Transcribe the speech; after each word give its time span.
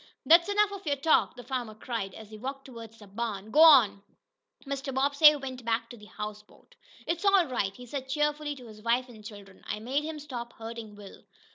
"That's 0.25 0.49
enough 0.49 0.71
of 0.71 0.87
your 0.87 0.95
talk!" 0.95 1.35
the 1.35 1.43
farmer 1.43 1.75
cried 1.75 2.15
as 2.15 2.31
he 2.31 2.37
walked 2.39 2.65
toward 2.65 2.91
the 2.93 3.05
barn. 3.05 3.51
"Go 3.51 3.61
on!" 3.61 4.01
Mr. 4.65 4.91
Bobbsey 4.91 5.35
went 5.35 5.63
back 5.63 5.91
to 5.91 5.95
the 5.97 6.07
houseboat. 6.07 6.73
"It's 7.05 7.23
all 7.23 7.45
right," 7.45 7.75
he 7.75 7.85
said 7.85 8.09
cheerfully 8.09 8.55
to 8.55 8.65
his 8.65 8.81
wife 8.81 9.09
and 9.09 9.23
children. 9.23 9.63
"I 9.67 9.77
made 9.79 10.03
him 10.03 10.17
stop 10.17 10.53
hurting 10.53 10.95
Will." 10.95 11.21